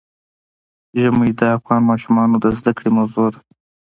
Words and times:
ژمی 0.99 1.29
د 1.39 1.41
افغان 1.55 1.81
ماشومانو 1.89 2.35
د 2.43 2.45
زده 2.57 2.71
کړې 2.77 2.89
موضوع 2.97 3.27
ده. 3.33 3.39